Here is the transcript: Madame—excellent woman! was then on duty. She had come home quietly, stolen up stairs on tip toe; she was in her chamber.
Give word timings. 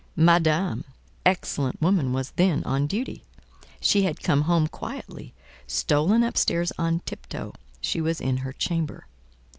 Madame—excellent 0.15 1.79
woman! 1.79 2.11
was 2.11 2.31
then 2.31 2.63
on 2.63 2.87
duty. 2.87 3.23
She 3.79 4.01
had 4.01 4.23
come 4.23 4.41
home 4.41 4.65
quietly, 4.65 5.35
stolen 5.67 6.23
up 6.23 6.37
stairs 6.39 6.71
on 6.79 7.01
tip 7.01 7.27
toe; 7.27 7.53
she 7.81 8.01
was 8.01 8.19
in 8.19 8.37
her 8.37 8.51
chamber. 8.51 9.05